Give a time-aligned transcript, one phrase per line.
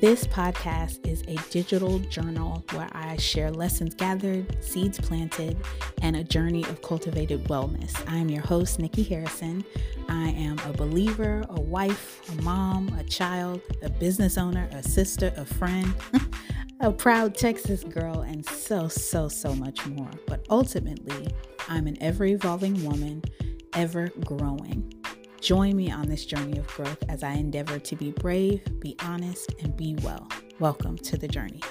[0.00, 5.58] This podcast is a digital journal where I share lessons gathered, seeds planted,
[6.00, 7.92] and a journey of cultivated wellness.
[8.10, 9.62] I am your host, Nikki Harrison.
[10.08, 15.34] I am a believer, a wife, a mom, a child, a business owner, a sister,
[15.36, 15.94] a friend,
[16.80, 20.10] a proud Texas girl, and so, so, so much more.
[20.26, 21.28] But ultimately,
[21.68, 23.22] I'm an ever evolving woman,
[23.74, 24.99] ever growing.
[25.40, 29.54] Join me on this journey of growth as I endeavor to be brave, be honest,
[29.62, 30.28] and be well.
[30.58, 31.62] Welcome to the journey.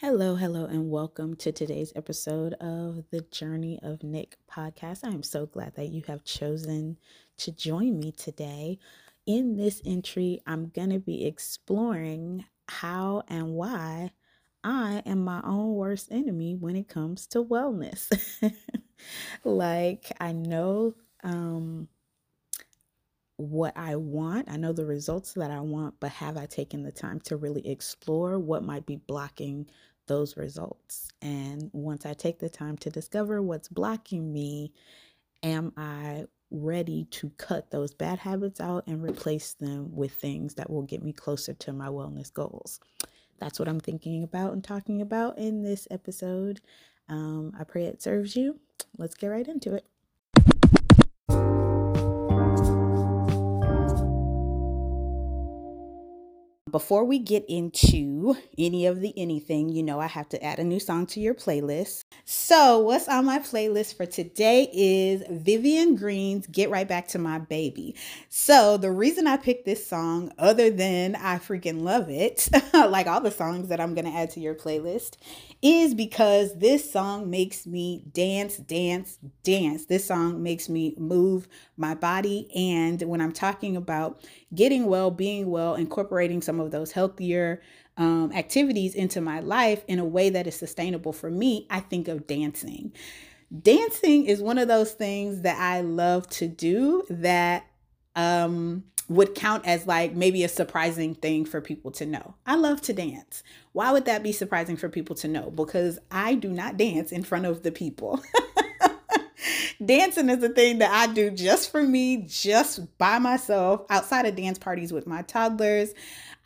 [0.00, 5.04] Hello, hello, and welcome to today's episode of the Journey of Nikk podcast.
[5.04, 6.96] I am so glad that you have chosen
[7.36, 8.80] to join me today.
[9.26, 14.10] In this entry, I'm going to be exploring how and why
[14.64, 18.10] I am my own worst enemy when it comes to wellness.
[19.44, 21.88] like I know um
[23.36, 24.50] what I want.
[24.50, 27.66] I know the results that I want, but have I taken the time to really
[27.68, 29.68] explore what might be blocking
[30.06, 31.08] those results?
[31.20, 34.72] And once I take the time to discover what's blocking me,
[35.42, 40.70] am I ready to cut those bad habits out and replace them with things that
[40.70, 42.80] will get me closer to my wellness goals?
[43.38, 46.62] That's what I'm thinking about and talking about in this episode.
[47.08, 48.60] Um, I pray it serves you.
[48.98, 49.84] Let's get right into it.
[56.68, 60.64] Before we get into any of the anything, you know, I have to add a
[60.64, 62.02] new song to your playlist.
[62.24, 67.38] So, what's on my playlist for today is Vivian Green's Get Right Back to My
[67.38, 67.94] Baby.
[68.30, 73.20] So, the reason I picked this song, other than I freaking love it, like all
[73.20, 75.18] the songs that I'm going to add to your playlist,
[75.62, 79.86] is because this song makes me dance, dance, dance.
[79.86, 82.48] This song makes me move my body.
[82.54, 84.20] And when I'm talking about
[84.54, 87.60] getting well, being well, incorporating some of those healthier
[87.96, 92.08] um, activities into my life in a way that is sustainable for me, I think
[92.08, 92.92] of dancing.
[93.62, 97.66] Dancing is one of those things that I love to do that
[98.16, 102.34] um, would count as like maybe a surprising thing for people to know.
[102.44, 103.42] I love to dance.
[103.72, 105.50] Why would that be surprising for people to know?
[105.50, 108.20] Because I do not dance in front of the people.
[109.84, 114.34] Dancing is a thing that I do just for me, just by myself, outside of
[114.34, 115.92] dance parties with my toddlers.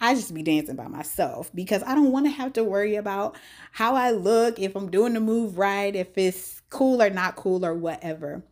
[0.00, 3.36] I just be dancing by myself because I don't want to have to worry about
[3.70, 7.64] how I look, if I'm doing the move right, if it's cool or not cool
[7.64, 8.42] or whatever.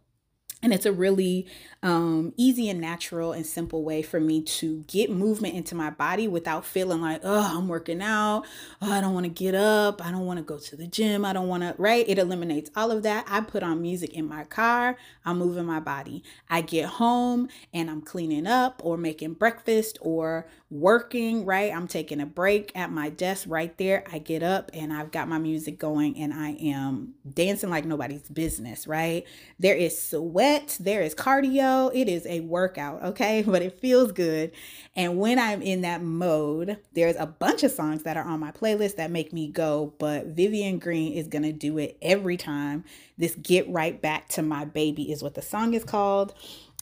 [0.60, 1.46] And it's a really
[1.84, 6.26] um, easy and natural and simple way for me to get movement into my body
[6.26, 8.44] without feeling like, oh, I'm working out.
[8.82, 10.04] Oh, I don't want to get up.
[10.04, 11.24] I don't want to go to the gym.
[11.24, 12.04] I don't want to, right?
[12.08, 13.24] It eliminates all of that.
[13.28, 14.96] I put on music in my car.
[15.24, 16.24] I'm moving my body.
[16.50, 21.72] I get home and I'm cleaning up or making breakfast or working, right?
[21.72, 24.04] I'm taking a break at my desk right there.
[24.12, 28.28] I get up and I've got my music going and I am dancing like nobody's
[28.28, 29.24] business, right?
[29.58, 33.44] There is sweat, there is cardio it is a workout, okay?
[33.48, 34.52] But it feels good.
[34.94, 38.50] And when I'm in that mode, there's a bunch of songs that are on my
[38.52, 42.84] playlist that make me go, but Vivian Green is going to do it every time.
[43.16, 46.34] This Get Right Back to My Baby is what the song is called.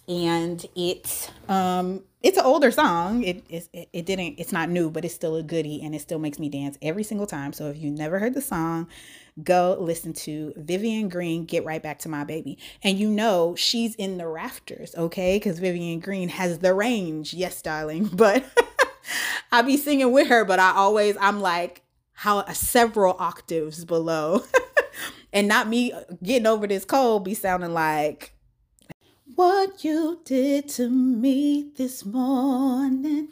[0.09, 3.23] And it's um it's an older song.
[3.23, 6.19] It, it it didn't it's not new, but it's still a goodie and it still
[6.19, 7.53] makes me dance every single time.
[7.53, 8.89] So if you never heard the song,
[9.45, 12.59] go listen to Vivian Green, Get Right Back to My Baby.
[12.83, 15.37] And you know she's in the rafters, okay?
[15.37, 17.33] Because Vivian Green has the range.
[17.33, 18.11] Yes, darling.
[18.17, 18.45] But
[19.53, 21.83] I be singing with her, but I always, I'm like,
[22.13, 24.43] how uh, several octaves below.
[25.33, 25.93] and not me
[26.25, 28.33] getting over this cold be sounding like
[29.37, 33.29] what you did to me this morning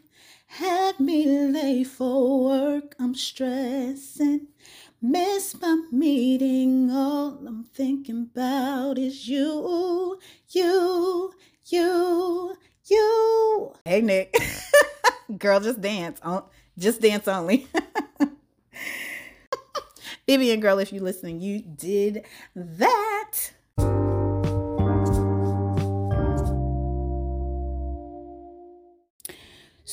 [0.47, 2.94] had me late for work.
[2.98, 4.48] I'm stressing.
[5.00, 6.91] Miss my meeting.
[6.91, 10.19] All I'm thinking about is you,
[10.51, 11.33] you,
[11.66, 13.72] you, you.
[13.86, 14.36] Hey, Nikk.
[15.39, 16.21] Girl, just dance.
[16.22, 16.42] On,
[16.77, 17.66] Just dance only.
[20.27, 22.24] Vivian, girl, if you're listening, you did
[22.54, 23.53] that.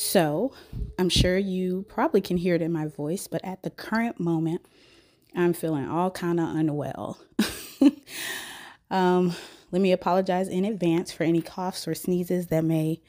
[0.03, 0.51] So,
[0.98, 4.65] I'm sure you probably can hear it in my voice, but at the current moment,
[5.36, 7.19] I'm feeling all kind of unwell.
[8.92, 9.36] um,
[9.69, 13.00] let me apologize in advance for any coughs or sneezes that may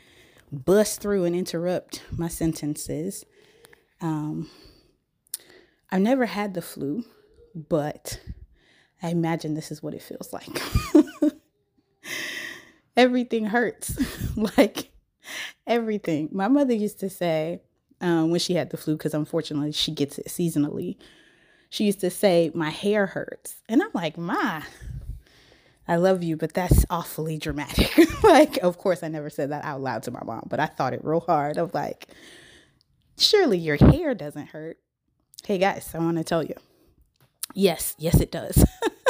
[0.52, 3.24] bust through and interrupt my sentences.
[4.02, 4.50] Um,
[5.90, 7.04] I've never had the flu,
[7.54, 8.20] but
[9.02, 10.62] I imagine this is what it feels like.
[12.98, 13.98] Everything hurts.
[14.58, 14.91] like
[15.66, 16.28] everything.
[16.32, 17.60] My mother used to say
[18.00, 20.96] um, when she had the flu, because unfortunately she gets it seasonally.
[21.70, 24.62] She used to say, "My hair hurts," and I'm like, "Ma,
[25.88, 29.80] I love you, but that's awfully dramatic." like, of course, I never said that out
[29.80, 31.56] loud to my mom, but I thought it real hard.
[31.56, 32.08] Of like,
[33.16, 34.78] surely your hair doesn't hurt.
[35.44, 36.54] Hey guys, I want to tell you.
[37.54, 38.64] Yes, yes, it does.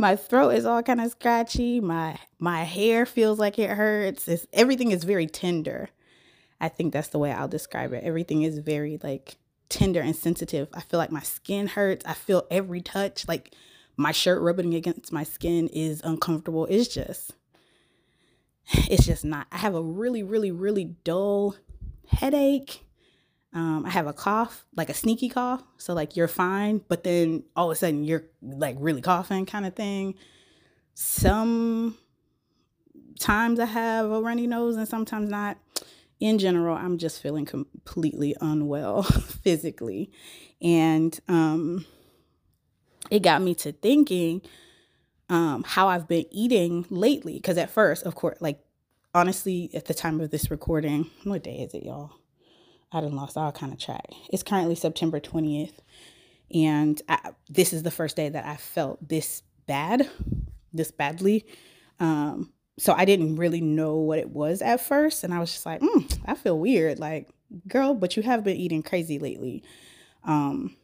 [0.00, 1.78] my throat is all kind of scratchy.
[1.78, 4.26] My my hair feels like it hurts.
[4.26, 5.90] It's, everything is very tender.
[6.58, 8.02] I think that's the way I'll describe it.
[8.02, 9.36] Everything is very like
[9.68, 10.68] tender and sensitive.
[10.72, 12.04] I feel like my skin hurts.
[12.06, 13.54] I feel every touch like
[13.98, 16.64] my shirt rubbing against my skin is uncomfortable.
[16.66, 17.34] It's just
[18.72, 19.48] it's just not.
[19.52, 21.56] I have a really really really dull
[22.08, 22.84] headache
[23.52, 25.62] um, I have a cough, like a sneaky cough.
[25.76, 29.66] So like you're fine, but then all of a sudden you're like really coughing kind
[29.66, 30.14] of thing.
[30.94, 31.96] Some
[33.18, 35.58] times I have a runny nose and sometimes not.
[36.20, 39.02] In general, I'm just feeling completely unwell
[39.42, 40.12] physically.
[40.60, 41.86] And um,
[43.10, 44.42] it got me to thinking
[45.30, 47.34] um, how I've been eating lately.
[47.34, 48.62] Because at first, of course, like
[49.14, 52.19] honestly, at the time of this recording, what day is it, y'all?
[52.92, 54.06] I done lost all kind of track.
[54.30, 55.78] It's currently September 20th.
[56.52, 60.08] And I, this is the first day that I felt this bad,
[60.72, 61.46] this badly.
[62.00, 65.22] Um, so I didn't really know what it was at first.
[65.22, 66.98] And I was just like, mm, I feel weird.
[66.98, 67.30] Like,
[67.68, 69.62] girl, but you have been eating crazy lately.
[70.24, 70.76] Um,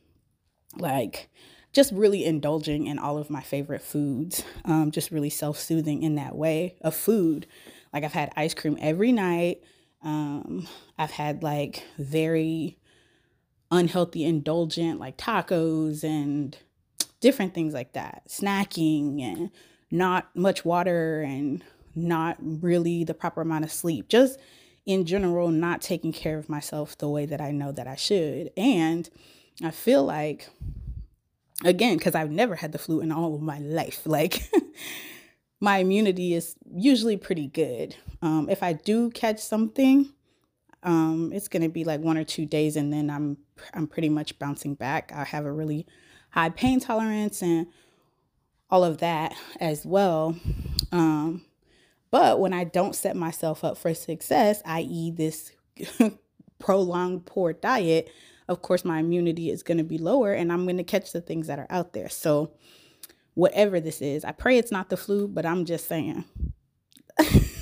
[0.77, 1.29] like,
[1.73, 6.15] just really indulging in all of my favorite foods, um, just really self soothing in
[6.15, 7.47] that way of food.
[7.93, 9.63] Like, I've had ice cream every night.
[10.07, 12.79] Um, I've had like very
[13.73, 16.57] unhealthy, indulgent, like tacos and
[17.21, 19.51] different things like that, snacking and
[19.91, 21.65] not much water and
[21.97, 24.09] not really the proper amount of sleep.
[24.09, 24.39] Just
[24.87, 28.53] in general, not taking care of myself the way that I know that I should.
[28.57, 29.11] And
[29.61, 30.49] I feel like,
[31.65, 34.49] again, because I've never had the flu in all of my life, like
[35.61, 37.97] my immunity is usually pretty good.
[38.27, 40.13] Um, if I do catch something,
[40.83, 43.37] um, it's gonna be like one or two days, and then I'm
[43.73, 45.13] I'm pretty much bouncing back.
[45.15, 45.87] I have a really
[46.31, 47.69] high pain tolerance and
[48.69, 50.37] all of that as well.
[50.91, 51.45] Um,
[52.11, 55.53] but when I don't set myself up for success, i.e., this
[56.59, 58.11] prolonged poor diet,
[58.49, 61.21] of course, my immunity is going to be lower and I'm going to catch the
[61.21, 62.09] things that are out there.
[62.09, 62.53] So,
[63.35, 66.25] whatever this is, I pray it's not the flu, but I'm just saying.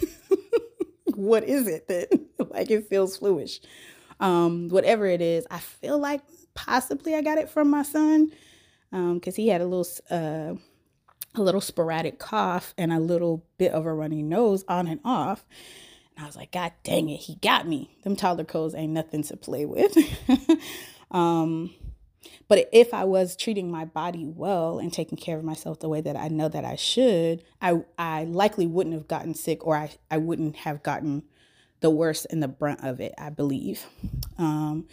[1.16, 2.20] what is it that
[2.50, 3.60] like it feels fluish?
[4.20, 6.20] Um, whatever it is, I feel like
[6.54, 8.30] possibly I got it from my son
[8.90, 10.54] because um, he had a little uh,
[11.34, 15.44] a little sporadic cough and a little bit of a runny nose on and off.
[16.16, 17.96] And I was like, God dang it, he got me.
[18.04, 19.96] Them toddler colds ain't nothing to play with.
[21.10, 21.74] um,
[22.48, 26.00] but if I was treating my body well and taking care of myself the way
[26.00, 29.90] that I know that I should, I I likely wouldn't have gotten sick or I,
[30.10, 31.24] I wouldn't have gotten
[31.80, 33.86] the worst and the brunt of it, I believe.
[34.38, 34.86] Um,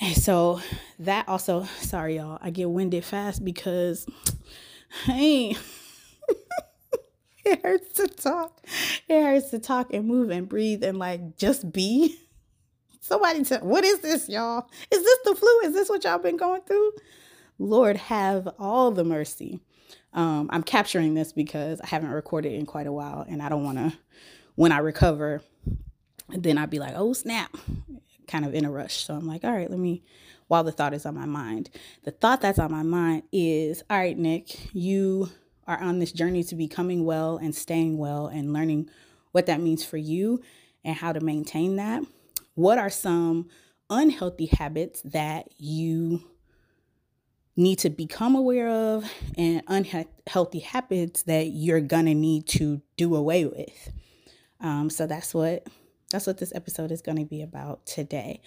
[0.00, 0.60] and so
[0.98, 4.06] that also, sorry y'all, I get winded fast because
[5.04, 5.56] hey,
[7.44, 8.60] it hurts to talk.
[9.08, 12.18] It hurts to talk and move and breathe and like just be.
[13.02, 14.70] Somebody tell what is this, y'all?
[14.88, 15.60] Is this the flu?
[15.64, 16.92] Is this what y'all been going through?
[17.58, 19.58] Lord have all the mercy.
[20.12, 23.64] Um, I'm capturing this because I haven't recorded in quite a while and I don't
[23.64, 23.92] want to,
[24.54, 25.42] when I recover,
[26.28, 27.56] then I'd be like, oh snap,
[28.28, 29.04] kind of in a rush.
[29.04, 30.04] So I'm like, all right, let me,
[30.46, 31.70] while the thought is on my mind,
[32.04, 35.28] the thought that's on my mind is, all right, Nikk, you
[35.66, 38.88] are on this journey to becoming well and staying well and learning
[39.32, 40.40] what that means for you
[40.84, 42.04] and how to maintain that
[42.54, 43.48] what are some
[43.90, 46.22] unhealthy habits that you
[47.56, 53.44] need to become aware of and unhealthy habits that you're gonna need to do away
[53.44, 53.92] with?
[54.60, 55.66] Um, so that's what
[56.10, 58.40] that's what this episode is to be about today.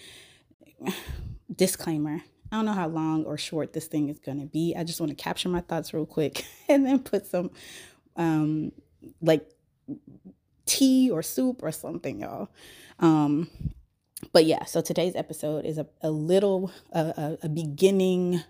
[1.54, 4.74] Disclaimer i don't know how long or short this thing is to be.
[4.76, 7.50] I just want to capture my thoughts real quick and then put some
[8.16, 8.72] um
[9.20, 9.48] like
[10.64, 12.48] tea or soup or something y'all.
[12.98, 13.48] Um
[14.32, 18.42] but yeah, so today's episode is a, a little a, a beginning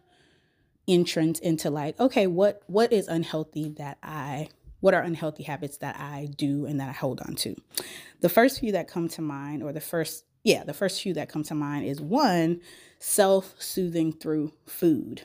[0.88, 4.48] entrance into like, okay, what what is unhealthy that I
[4.80, 7.56] what are unhealthy habits that I do and that I hold on to?
[8.20, 11.28] The first few that come to mind, or the first, yeah, the first few that
[11.28, 12.60] come to mind is one,
[12.98, 15.22] self soothing through food.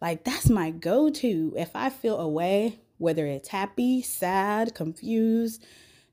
[0.00, 1.54] Like, that's my go to.
[1.56, 5.64] If I feel away, whether it's happy, sad, confused,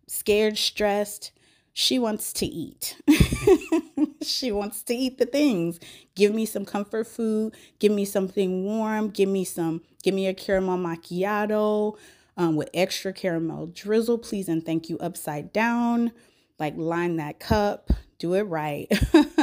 [0.08, 1.32] scared, stressed,
[1.74, 2.98] she wants to eat.
[4.22, 5.80] she wants to eat the things.
[6.16, 7.56] Give me some comfort food.
[7.80, 9.10] Give me something warm.
[9.10, 11.98] Give me some, give me a caramel macchiato
[12.38, 16.12] um, with extra caramel drizzle, please and thank you, upside down.
[16.60, 17.90] Like line that cup,
[18.20, 18.88] do it right.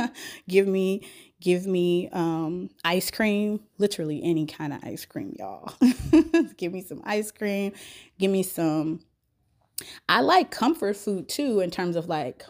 [0.49, 1.03] give me,
[1.41, 5.75] give me um, ice cream, literally any kind of ice cream, y'all.
[6.57, 7.73] give me some ice cream.
[8.19, 9.01] Give me some
[10.09, 12.45] I like comfort food too, in terms of like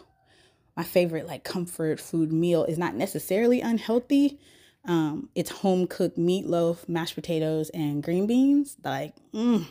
[0.75, 4.39] my favorite like comfort food meal is not necessarily unhealthy.
[4.85, 8.77] Um, it's home cooked meatloaf, mashed potatoes, and green beans.
[8.83, 9.67] Like, mm,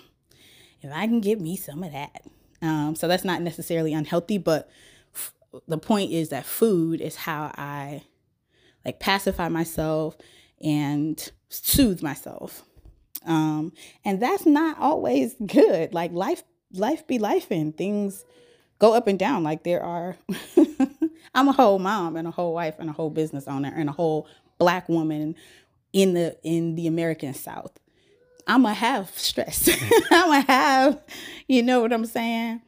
[0.82, 2.24] if I can get me some of that.
[2.62, 4.68] Um, so that's not necessarily unhealthy, but
[5.14, 5.34] f-
[5.66, 8.04] the point is that food is how I
[8.84, 10.16] like pacify myself
[10.62, 12.62] and soothe myself.
[13.26, 13.72] Um,
[14.04, 15.92] and that's not always good.
[15.94, 18.24] Like life life be life and things
[18.78, 19.42] go up and down.
[19.44, 20.16] Like there are,
[21.34, 23.92] I'm a whole mom and a whole wife and a whole business owner and a
[23.92, 24.26] whole
[24.58, 25.36] black woman
[25.92, 27.78] in the in the American South.
[28.46, 29.68] I'ma have stress.
[30.10, 31.00] I'ma have,
[31.46, 32.62] you know what I'm saying?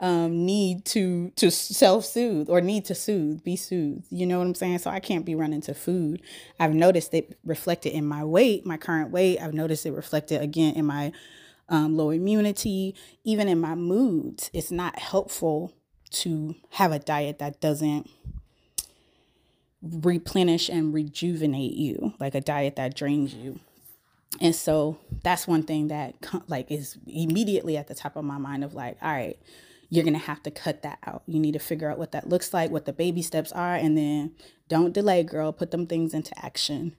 [0.00, 4.06] Um, need to to self soothe or need to soothe, be soothed.
[4.10, 4.78] You know what I'm saying?
[4.78, 6.22] So I can't be running to food.
[6.60, 9.40] I've noticed it reflected in my weight, my current weight.
[9.40, 11.12] I've noticed it reflected again in my
[11.68, 12.94] um, low immunity,
[13.24, 14.50] even in my moods.
[14.52, 15.72] It's not helpful
[16.10, 18.08] to have a diet that doesn't
[19.82, 23.60] replenish and rejuvenate you, like a diet that drains you.
[24.40, 26.14] And so that's one thing that
[26.48, 29.38] like is immediately at the top of my mind of like, all right,
[29.90, 31.22] you're going to have to cut that out.
[31.26, 33.96] You need to figure out what that looks like, what the baby steps are, and
[33.96, 34.32] then
[34.68, 35.52] don't delay, girl.
[35.52, 36.94] Put them things into action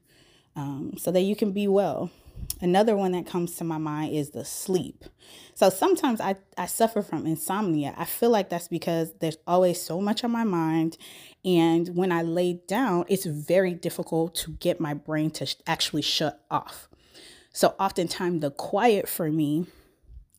[0.56, 2.10] um, so that you can be well.
[2.62, 5.06] Another one that comes to my mind is the sleep.
[5.56, 7.94] So sometimes I, I suffer from insomnia.
[7.98, 10.98] I feel like that's because there's always so much on my mind.
[11.46, 16.44] And when I lay down, it's very difficult to get my brain to actually shut
[16.52, 16.90] off.
[17.54, 19.68] So oftentimes the quiet for me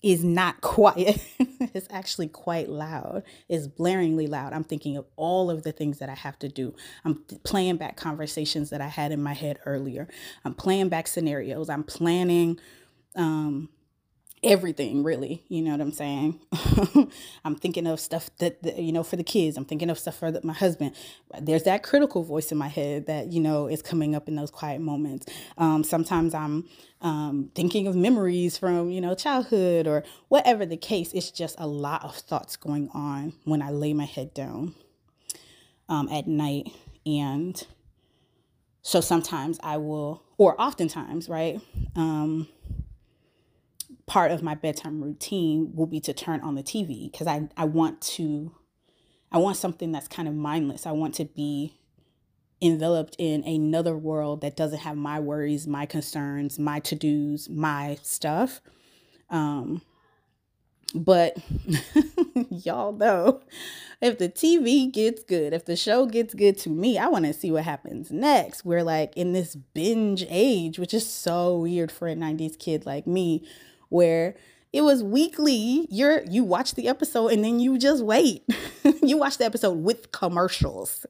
[0.03, 1.23] is not quiet.
[1.39, 3.23] it's actually quite loud.
[3.49, 4.53] It's blaringly loud.
[4.53, 6.75] I'm thinking of all of the things that I have to do.
[7.05, 10.09] I'm playing back conversations that I had in my head earlier.
[10.45, 11.69] I'm playing back scenarios.
[11.69, 12.59] I'm planning
[13.15, 13.69] um,
[14.43, 16.41] everything really you know what i'm saying?
[17.45, 20.19] I'm thinking of stuff that, that, you know for the kids i'm thinking of stuff
[20.19, 20.95] for the, my husband.
[21.41, 24.51] There's that critical voice in my head that you know is coming up in those
[24.51, 25.27] quiet moments.
[25.59, 26.69] Um, sometimes i'm
[27.03, 31.67] um, thinking of memories from you know childhood or whatever the case it's just a
[31.67, 34.75] lot of thoughts going on when i lay my head down
[35.89, 36.73] um, at night.
[37.07, 37.61] And
[38.83, 41.61] so sometimes i will or oftentimes right
[41.97, 42.49] um,
[44.11, 47.65] part of my bedtime routine will be to turn on the TV because I, I
[47.65, 48.53] want to
[49.31, 50.85] I want something that's kind of mindless.
[50.85, 51.79] I want to be
[52.61, 58.61] enveloped in another world that doesn't have my worries, my concerns, my to-dos, my stuff.
[59.31, 59.81] Um
[60.93, 61.39] but
[62.51, 63.43] y'all know
[64.01, 67.33] if the TV gets good, if the show gets good to me, I want to
[67.33, 68.65] see what happens next.
[68.65, 73.07] We're like in this binge age, which is so weird for a 90s kid like
[73.07, 73.47] me
[73.91, 74.35] where
[74.73, 75.87] it was weekly.
[75.91, 78.45] You're you watch the episode and then you just wait.
[79.03, 81.05] you watch the episode with commercials.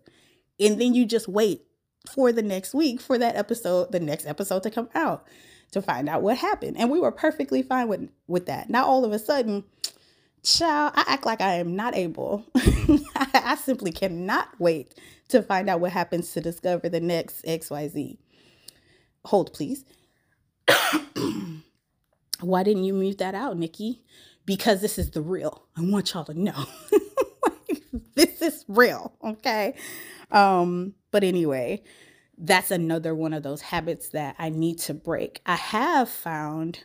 [0.59, 1.63] And then you just wait
[2.11, 5.27] for the next week for that episode, the next episode to come out
[5.73, 6.77] to find out what happened.
[6.79, 8.69] And we were perfectly fine with with that.
[8.71, 9.65] Now all of a sudden,
[10.43, 12.45] child, I act like I am not able.
[12.55, 14.95] I simply cannot wait
[15.29, 18.17] to find out what happens to discover the next XYZ.
[19.27, 19.85] Hold please.
[22.41, 24.03] Why didn't you mute that out, Nikki?
[24.47, 25.67] Because this is the real.
[25.77, 26.67] I want y'all to know.
[28.15, 29.75] this is real, okay?
[30.31, 31.83] Um, but anyway,
[32.39, 35.41] that's another one of those habits that I need to break.
[35.47, 36.85] I have found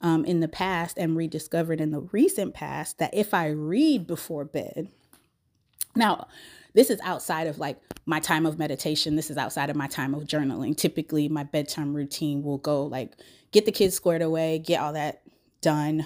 [0.00, 4.44] um, in the past and rediscovered in the recent past that if I read before
[4.44, 4.88] bed,
[5.94, 6.26] now
[6.76, 10.14] this is outside of like my time of meditation, this is outside of my time
[10.14, 10.76] of journaling.
[10.76, 13.12] Typically, my bedtime routine will go like
[13.50, 15.22] get the kids squared away, get all that
[15.62, 16.04] done,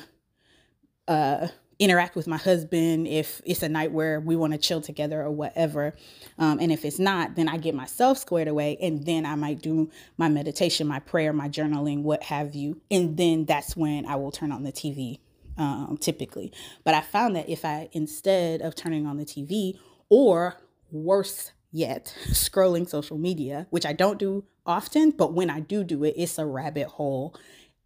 [1.09, 1.49] uh,
[1.81, 5.31] interact with my husband if it's a night where we want to chill together or
[5.31, 5.93] whatever.
[6.39, 9.61] Um, and if it's not, then I get myself squared away and then I might
[9.61, 12.81] do my meditation, my prayer, my journaling, what have you.
[12.93, 15.19] And then that's when I will turn on the TV
[15.59, 16.53] um, typically.
[16.85, 19.79] But I found that if I, instead of turning on the TV
[20.11, 20.57] or
[20.90, 26.05] worse yet, scrolling social media, which I don't do often, but when I do do
[26.05, 27.35] it, it's a rabbit hole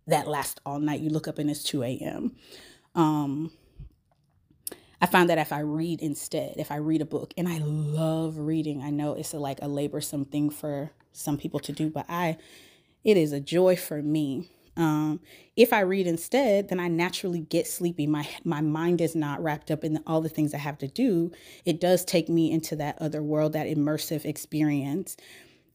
[0.07, 1.01] that lasts all night.
[1.01, 2.35] You look up and it's 2 a.m.
[2.95, 3.53] Um,
[5.01, 8.39] I found that if I read instead, if I read a book, and I love
[8.39, 12.07] reading, I know it's a, like a laborsome thing for some people to do, but
[12.09, 12.39] I,
[13.03, 14.49] it is a joy for me.
[14.77, 15.21] Um,
[15.57, 18.07] if I read instead, then I naturally get sleepy.
[18.07, 21.31] My my mind is not wrapped up in all the things I have to do.
[21.65, 25.17] It does take me into that other world, that immersive experience,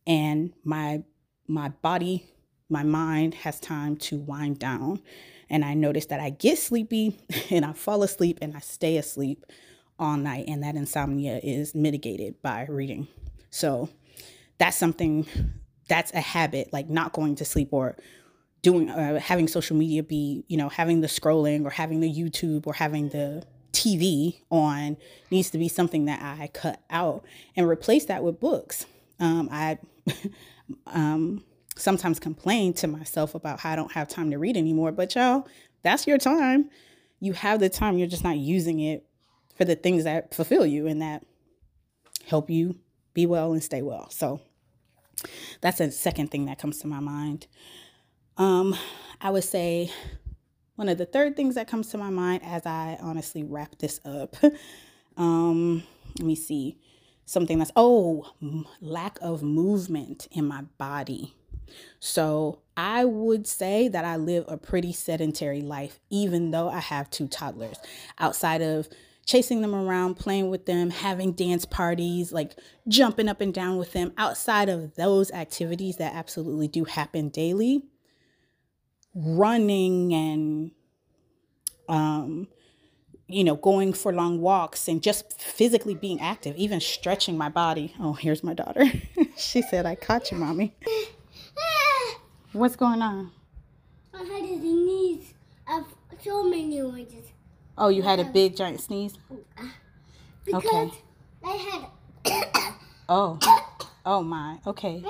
[0.06, 1.04] and my
[1.48, 2.26] my body,
[2.70, 5.02] my mind has time to wind down.
[5.50, 7.18] And I notice that I get sleepy
[7.50, 9.46] and I fall asleep and I stay asleep
[9.98, 10.46] all night.
[10.48, 13.08] And that insomnia is mitigated by reading.
[13.50, 13.90] So
[14.60, 15.26] that's something
[15.88, 17.98] that's a habit, like not going to sleep or
[18.62, 22.68] doing uh, having social media be you know having the scrolling or having the youtube
[22.68, 24.98] or having the tv on
[25.32, 27.24] needs to be something that i cut out
[27.56, 28.86] and replace that with books.
[29.20, 29.78] Um, i
[30.88, 31.44] um,
[31.76, 35.48] sometimes complain to myself about how i don't have time to read anymore but y'all
[35.82, 36.70] that's your time.
[37.20, 39.06] You have the time you're just not using it
[39.56, 41.26] for the things that fulfill you and that
[42.26, 42.78] help you
[43.14, 44.10] be well and stay well.
[44.10, 44.42] So
[45.62, 47.48] that's a second thing that comes to my mind.
[48.40, 48.74] Um,
[49.20, 49.92] I would say
[50.76, 54.00] one of the third things that comes to my mind as I honestly wrap this
[54.06, 54.38] up.
[55.18, 55.84] um,
[56.18, 56.78] let me see.
[57.26, 58.32] Something that's, oh,
[58.80, 61.36] lack of movement in my body.
[62.00, 67.10] So I would say that I live a pretty sedentary life, even though I have
[67.12, 67.78] two toddlers.
[68.18, 68.88] Outside of
[69.26, 72.56] chasing them around, playing with them, having dance parties, like
[72.88, 74.14] jumping up and down with them.
[74.18, 77.84] Outside of those activities that absolutely do happen daily,
[79.14, 80.72] running and
[81.88, 82.48] um
[83.30, 87.94] you know, going for long walks and just physically being active, even stretching my body.
[88.00, 88.86] Oh, here's my daughter.
[89.38, 90.76] she said, I caught you, mommy.
[92.54, 93.32] What's going on?
[94.16, 95.34] I had a sneeze
[95.72, 95.86] of
[96.24, 97.26] so many noises.
[97.78, 99.14] Oh, you had a big giant sneeze?
[100.44, 100.92] Because okay.
[101.46, 101.88] I
[102.26, 102.76] had.
[103.08, 103.40] oh.
[104.06, 104.58] Oh, my.
[104.66, 105.04] Okay.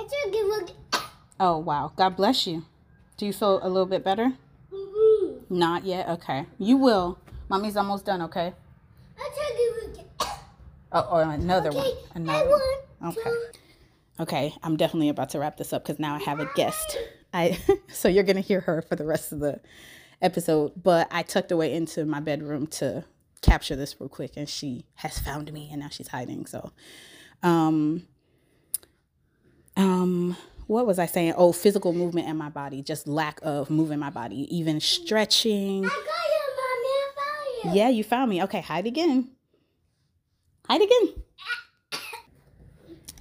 [1.38, 1.92] Oh, wow.
[1.96, 2.66] God bless you.
[3.20, 4.32] Do you feel a little bit better?
[4.72, 5.58] Mm-hmm.
[5.58, 6.08] Not yet?
[6.08, 6.46] Okay.
[6.56, 7.18] You will.
[7.50, 8.54] Mommy's almost done, okay?
[10.90, 11.92] Oh, or another okay, one.
[12.14, 13.10] Another one.
[13.10, 13.30] Okay.
[14.20, 16.96] Okay, I'm definitely about to wrap this up because now I have a guest.
[17.34, 17.58] I
[17.92, 19.60] so you're gonna hear her for the rest of the
[20.22, 23.04] episode, but I tucked away into my bedroom to
[23.42, 26.46] capture this real quick and she has found me and now she's hiding.
[26.46, 26.72] So
[27.42, 28.06] um
[29.76, 30.38] um
[30.70, 31.34] what was I saying?
[31.36, 35.84] Oh, physical movement in my body, just lack of moving my body, even stretching.
[35.84, 36.88] I got you, mommy.
[36.94, 37.80] I found you.
[37.80, 38.40] Yeah, you found me.
[38.44, 39.32] Okay, hide again.
[40.68, 41.22] Hide again.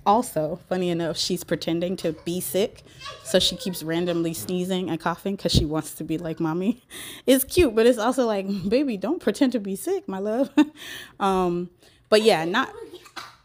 [0.06, 2.84] Also, funny enough, she's pretending to be sick.
[3.24, 6.84] So she keeps randomly sneezing and coughing because she wants to be like mommy.
[7.26, 10.52] It's cute, but it's also like, baby, don't pretend to be sick, my love.
[11.20, 11.72] um,
[12.10, 12.72] but yeah, not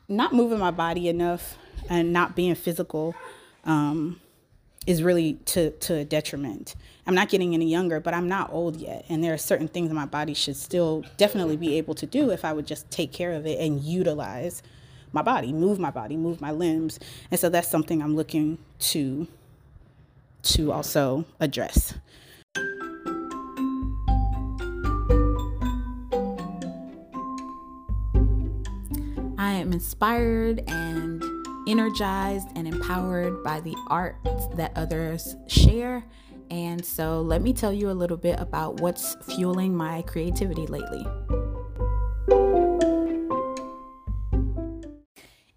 [0.08, 1.56] not moving my body enough
[1.88, 3.14] and not being physical
[3.64, 4.20] um,
[4.87, 6.74] is really to to a detriment.
[7.07, 9.88] I'm not getting any younger, but I'm not old yet, and there are certain things
[9.88, 13.12] that my body should still definitely be able to do if I would just take
[13.12, 14.62] care of it and utilize
[15.12, 16.98] my body, move my body, move my limbs.
[17.31, 19.29] And so that's something I'm looking to
[20.42, 21.94] to also address.
[29.38, 31.22] I am inspired and
[31.68, 34.16] energized and empowered by the art
[34.57, 36.05] that others share.
[36.50, 41.07] And so, let me tell you a little bit about what's fueling my creativity lately.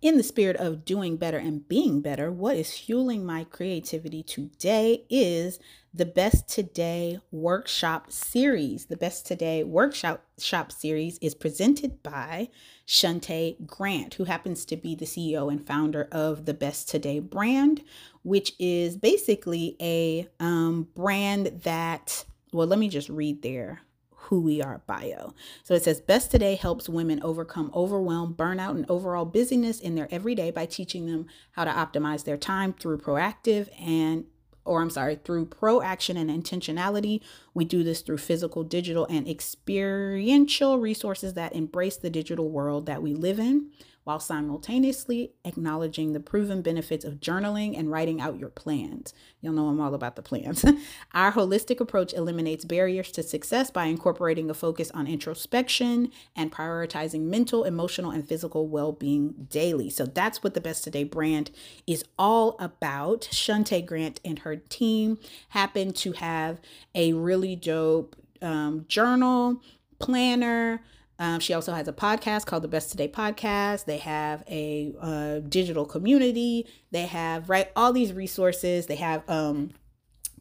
[0.08, 5.04] In the spirit of doing better and being better, what is fueling my creativity today
[5.10, 5.60] is
[5.94, 8.86] the Best Today Workshop Series.
[8.86, 12.48] The Best Today Workshop Shop Series is presented by
[12.88, 17.84] Shante Grant, who happens to be the CEO and founder of the Best Today brand,
[18.24, 23.82] which is basically a um, brand that, well, let me just read there
[24.28, 25.34] who we are bio.
[25.64, 30.08] So it says Best Today helps women overcome overwhelm, burnout, and overall busyness in their
[30.12, 34.26] everyday by teaching them how to optimize their time through proactive and
[34.66, 37.22] or I'm sorry, through pro action and intentionality.
[37.54, 43.02] We do this through physical, digital, and experiential resources that embrace the digital world that
[43.02, 43.70] we live in
[44.08, 49.14] while simultaneously acknowledging the proven benefits of journaling and writing out your plans.
[49.42, 50.64] You'll know I'm all about the plans.
[51.14, 57.24] Our holistic approach eliminates barriers to success by incorporating a focus on introspection and prioritizing
[57.24, 59.90] mental, emotional, and physical well being daily.
[59.90, 61.52] So that's what the Best Today brand
[61.86, 63.28] is all about.
[63.34, 66.62] Shante Grant and her team happen to have
[66.96, 69.62] a really dope um, journal,
[70.00, 70.82] planner,
[71.20, 73.86] Um, she also has a podcast called the Best Today Podcast.
[73.86, 76.68] They have a uh, digital community.
[76.92, 78.86] They have right all these resources.
[78.86, 79.72] They have um,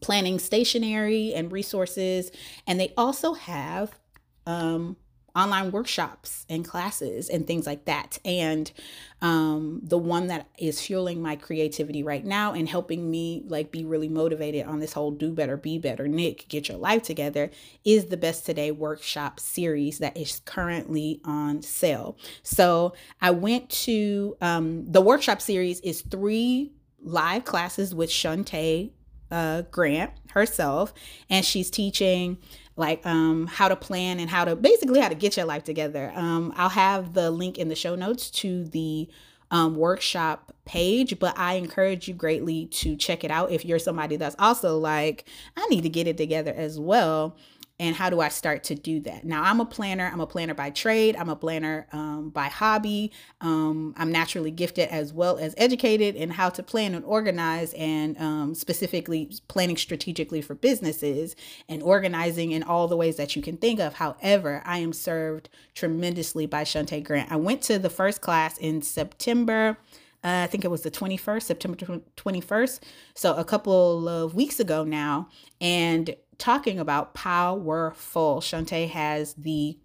[0.03, 2.31] planning stationery and resources,
[2.67, 3.99] and they also have
[4.47, 4.97] um,
[5.37, 8.19] online workshops and classes and things like that.
[8.25, 8.73] And
[9.21, 13.85] um, the one that is fueling my creativity right now and helping me like be
[13.85, 17.51] really motivated on this whole do better, be better, Nikk, get your life together
[17.85, 22.17] is the Best Today workshop series that is currently on sale.
[22.43, 26.73] So I went to um, the workshop series is three
[27.03, 28.91] live classes with Shantae
[29.31, 30.93] uh, Grant herself,
[31.29, 32.39] and she's teaching
[32.77, 36.13] like um, how to plan and how to basically how to get your life together.
[36.15, 39.09] Um, I'll have the link in the show notes to the
[39.51, 44.17] um, workshop page, but I encourage you greatly to check it out if you're somebody
[44.17, 45.25] that's also like,
[45.57, 47.37] I need to get it together as well
[47.79, 49.25] and how do I start to do that?
[49.25, 50.09] Now, I'm a planner.
[50.11, 51.15] I'm a planner by trade.
[51.17, 53.13] I'm a planner um, by hobby.
[53.43, 58.19] Um, I'm naturally gifted as well as educated in how to plan and organize, and
[58.19, 61.37] um, specifically planning strategically for businesses
[61.69, 63.95] and organizing in all the ways that you can think of.
[63.95, 67.31] However, I am served tremendously by Shantae Grant.
[67.31, 69.77] I went to the first class in September.
[70.25, 71.77] Uh, I think it was the 21st, September
[72.17, 72.81] 21st.
[73.15, 75.29] So a couple of weeks ago now.
[75.61, 78.41] And talking about powerful.
[78.41, 79.79] Shantae has the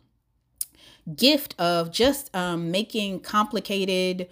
[1.15, 4.29] gift of just um, making complicated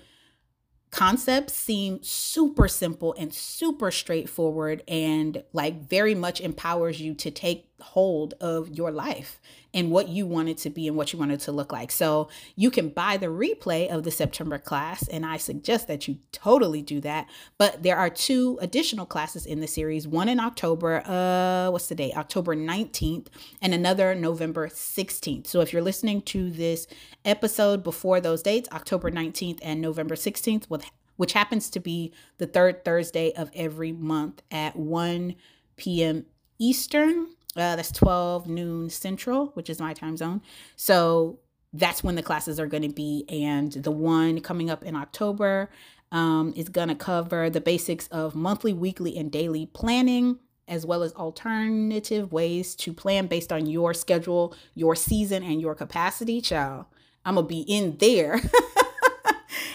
[0.92, 7.69] concepts seem super simple and super straightforward and like very much empowers you to take
[7.82, 9.40] hold of your life
[9.74, 11.92] and what you want it to be and what you want it to look like.
[11.92, 16.18] So you can buy the replay of the September class, and I suggest that you
[16.32, 17.28] totally do that.
[17.58, 21.96] But there are two additional classes in the series one in October, uh, what's the
[21.96, 22.18] date?
[22.18, 23.28] October 19th,
[23.62, 25.48] and another November 16th.
[25.48, 26.88] So if you're listening to this
[27.26, 30.90] episode before those dates, October 19th and November 16th, with
[31.20, 35.36] which happens to be the third Thursday of every month at 1
[35.76, 36.26] p.m.
[36.60, 37.28] Eastern.
[37.56, 40.42] Uh, that's 12 noon Central, which is my time zone.
[40.76, 41.40] So
[41.74, 43.26] that's when the classes are going to be.
[43.30, 45.70] And the one coming up in October
[46.12, 51.04] um, is going to cover the basics of monthly, weekly, and daily planning, as well
[51.04, 56.42] as alternative ways to plan based on your schedule, your season, and your capacity.
[56.42, 56.86] Child,
[57.26, 58.40] I'm going to be in there.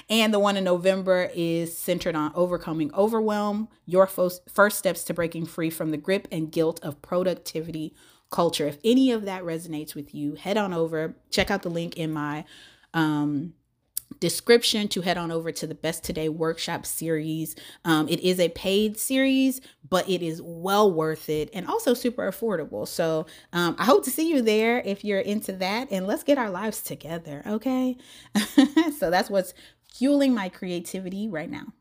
[0.09, 5.47] And the one in November is centered on overcoming overwhelm, your first steps to breaking
[5.47, 7.95] free from the grip and guilt of productivity
[8.31, 8.67] culture.
[8.67, 12.13] If any of that resonates with you, head on over, check out the link in
[12.13, 12.45] my
[12.93, 13.55] um,
[14.21, 17.55] description to head on over to the Best Today workshop series.
[17.85, 22.31] Um, it is a paid series, but it is well worth it and also super
[22.31, 22.87] affordable.
[22.89, 26.39] So um, I hope to see you there if you're into that, and let's get
[26.39, 27.97] our lives together, okay?
[28.99, 29.55] so that's what's
[29.95, 31.73] fueling my creativity right now.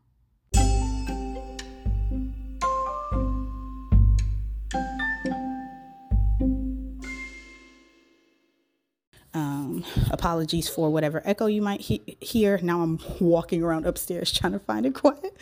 [9.36, 12.60] Um, apologies for whatever echo you might he- hear.
[12.62, 15.36] Now I'm walking around upstairs trying to find a quiet,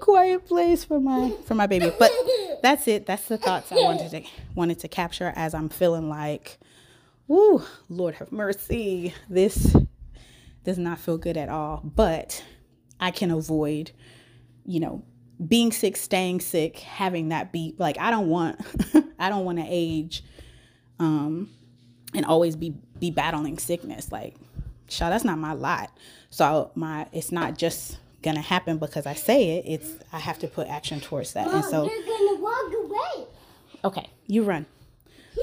[0.00, 1.92] quiet place for my for my baby.
[1.98, 2.10] But
[2.62, 3.04] that's it.
[3.04, 4.22] That's the thoughts I wanted to
[4.54, 6.58] wanted to capture as I'm feeling like,
[7.28, 9.12] whoo, Lord have mercy.
[9.28, 9.76] This
[10.64, 11.82] does not feel good at all.
[11.84, 12.44] But
[12.98, 13.92] I can avoid,
[14.64, 15.04] you know,
[15.46, 18.60] being sick, staying sick, having that be like I don't want
[19.18, 20.22] I don't want to age
[20.98, 21.48] um
[22.14, 24.12] and always be be battling sickness.
[24.12, 24.36] Like,
[24.88, 25.90] child, that's not my lot.
[26.28, 29.64] So my it's not just gonna happen because I say it.
[29.66, 31.46] It's I have to put action towards that.
[31.46, 33.26] Mom, and so you're gonna walk away.
[33.82, 34.66] Okay, you run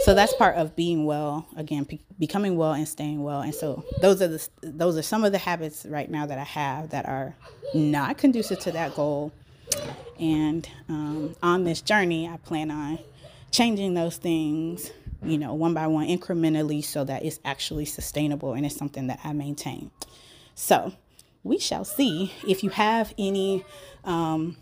[0.01, 3.41] so that's part of being well again pe- becoming well and staying well.
[3.41, 6.43] And so those are the those are some of the habits right now that i
[6.43, 7.35] have that are
[7.73, 9.31] not conducive to that goal.
[10.19, 12.99] And um, on this journey i plan on
[13.51, 14.91] changing those things
[15.23, 19.19] you know one by one incrementally so that it's actually sustainable and it's something that
[19.23, 19.91] i maintain.
[20.55, 20.93] So
[21.43, 23.63] we shall see if you have any
[24.03, 24.57] um,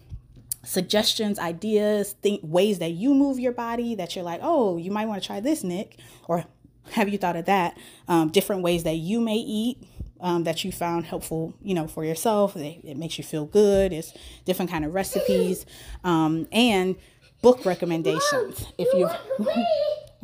[0.66, 5.06] suggestions, ideas, think ways that you move your body that you're like, oh, you might
[5.06, 5.94] want to try this, Nikk,
[6.28, 6.46] or
[6.92, 7.78] have you thought of that?
[8.08, 9.84] Um, different ways that you may eat
[10.20, 12.56] um, that you found helpful, you know, for yourself.
[12.56, 13.94] It, it, makes you feel good.
[13.94, 14.14] It's
[14.46, 15.66] different kind of recipes
[16.04, 16.96] um, and
[17.42, 18.64] book recommendations.
[18.64, 19.10] Mom, if you,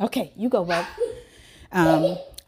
[0.00, 0.86] okay, you go, Bob.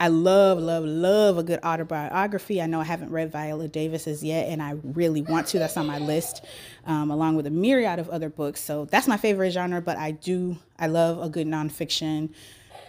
[0.01, 2.61] I love, love, love a good autobiography.
[2.61, 5.59] I know I haven't read Viola Davis's yet, and I really want to.
[5.59, 6.45] That's on my list,
[6.85, 8.61] um, along with a myriad of other books.
[8.61, 9.81] So that's my favorite genre.
[9.81, 12.35] But I do, I love a good nonfiction.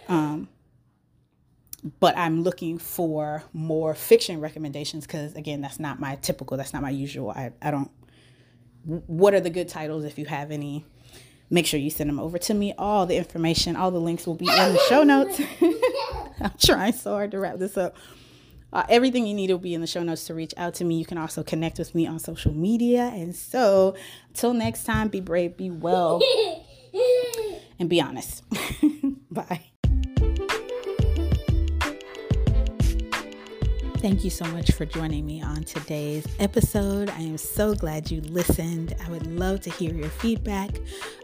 [0.08, 0.48] Um,
[2.00, 6.82] but I'm looking for more fiction recommendations because, again, that's not my typical, that's not
[6.82, 7.30] my usual.
[7.30, 7.90] I, I don't.
[8.84, 10.84] What are the good titles if you have any?
[11.48, 12.74] Make sure you send them over to me.
[12.76, 15.40] All the information, all the links will be in the show notes.
[16.40, 17.96] I'm trying so hard to wrap this up.
[18.72, 20.98] Uh, everything you need will be in the show notes to reach out to me.
[20.98, 23.10] You can also connect with me on social media.
[23.14, 23.94] And so,
[24.28, 26.20] until next time, be brave, be well,
[27.78, 28.42] and be honest.
[29.30, 29.70] Bye.
[33.98, 37.08] Thank you so much for joining me on today's episode.
[37.08, 38.94] I am so glad you listened.
[39.04, 40.70] I would love to hear your feedback,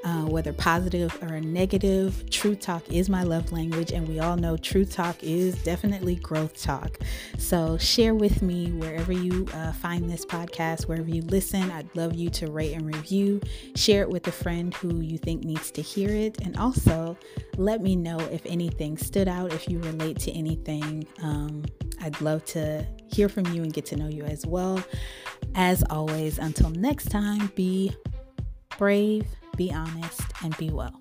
[0.05, 2.29] uh, whether positive or negative.
[2.31, 6.61] True talk is my love language, and we all know true talk is definitely growth
[6.61, 6.99] talk.
[7.37, 11.71] So share with me wherever you uh, find this podcast, wherever you listen.
[11.71, 13.41] I'd love you to rate and review.
[13.77, 17.19] Share it with a friend who you think needs to hear it, and also
[17.59, 21.07] let me know if anything stood out, if you relate to anything.
[21.23, 21.65] Um,
[22.03, 24.83] I'd love to hear from you and get to know you as well.
[25.55, 27.95] As always, until next time, be
[28.77, 30.99] brave, be honest, and be well.